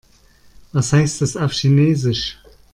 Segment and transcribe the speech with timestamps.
[0.71, 2.39] Was heißt das auf Chinesisch?